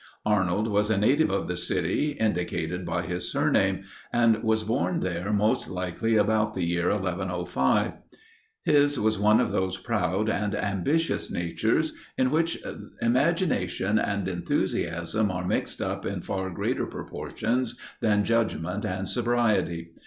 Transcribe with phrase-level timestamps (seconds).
[0.25, 5.31] Arnold was a native of the city, indicated by his surname, and was born there
[5.31, 7.91] most likely about the year 1105.
[8.63, 12.57] His was one of those proud and ambitious natures, in which
[12.99, 19.91] imagination and enthusiasm are mixed up in far greater proportions, than judgment and sobriety.